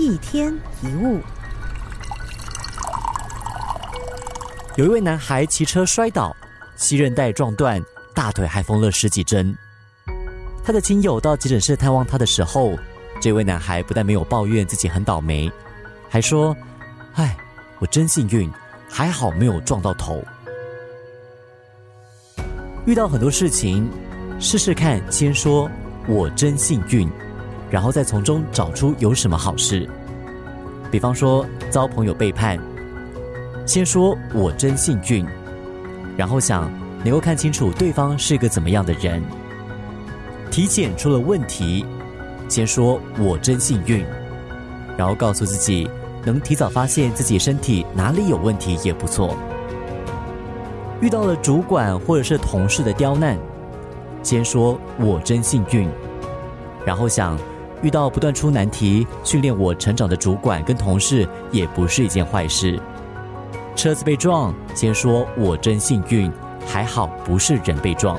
[0.00, 0.50] 一天
[0.82, 1.20] 一物。
[4.76, 6.34] 有一位男孩骑车摔倒，
[6.74, 7.84] 膝韧带撞断，
[8.14, 9.54] 大腿还缝了十几针。
[10.64, 12.78] 他的亲友到急诊室探望他的时候，
[13.20, 15.52] 这位男孩不但没有抱怨自己很倒霉，
[16.08, 16.56] 还说
[17.16, 17.36] ：“唉，
[17.78, 18.50] 我真幸运，
[18.88, 20.24] 还好没有撞到头。”
[22.86, 23.86] 遇到很多事情，
[24.38, 25.70] 试试看，先说
[26.08, 27.06] “我真幸运”，
[27.70, 29.88] 然后再从中找出有什么好事。
[30.90, 32.58] 比方说遭朋友背叛，
[33.64, 35.24] 先说“我真幸运”，
[36.18, 36.70] 然后想
[37.04, 39.22] 能够看清楚对方是个怎么样的人。
[40.50, 41.86] 体检出了问题，
[42.48, 44.04] 先说“我真幸运”，
[44.98, 45.88] 然后告诉自己
[46.24, 49.36] 能提早发现自己身体哪里有问题也不错。
[51.00, 53.38] 遇到了主管或者是同事的刁难，
[54.24, 55.88] 先说我真幸运，
[56.84, 57.38] 然后想
[57.82, 62.80] 遇到不断出难题、训练我成长的主管跟同事也不是一件坏事。
[63.76, 66.30] 车子被撞，先说我真幸运，
[66.66, 68.18] 还好不是人被撞。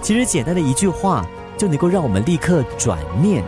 [0.00, 1.24] 其实简单的一句话
[1.56, 3.42] 就能够让我们立刻转念，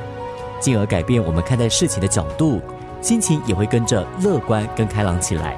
[0.60, 2.60] 进而改变我们看待事情的角度。
[3.00, 5.54] 心情也会跟着乐观跟开朗起来。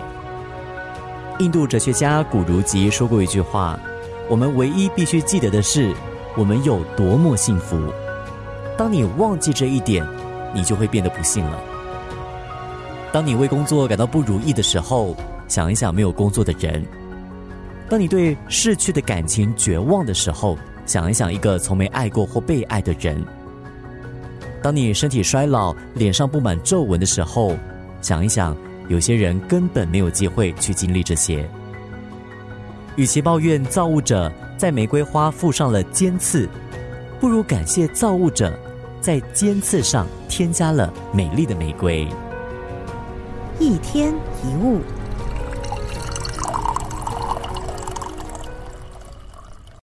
[1.39, 3.79] 印度哲学家古如吉说过一句话
[4.29, 5.95] ：“我们唯一必须记得的是，
[6.37, 7.81] 我们有多么幸福。
[8.77, 10.07] 当你忘记这一点，
[10.55, 11.59] 你就会变得不幸了。
[13.11, 15.17] 当你为工作感到不如意的时候，
[15.49, 16.83] 想一想没有工作的人；
[17.89, 23.25] 当你对逝去的感情绝望的时候，想一想一个从没爱过或被爱的人。”
[24.63, 27.57] 当你身体衰老、脸上布满皱纹的时候，
[28.03, 28.55] 想一想，
[28.89, 31.49] 有些人根本没有机会去经历这些。
[32.97, 36.49] 与其抱怨造物者在玫瑰花附上了尖刺，
[37.21, 38.59] 不如感谢造物者
[39.01, 42.07] 在尖刺上添加了美丽的玫瑰。
[43.59, 44.81] 一天一物。